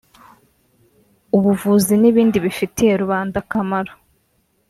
[1.37, 3.93] ubuvuzi n’ibindi bifitiye rubanda akamaro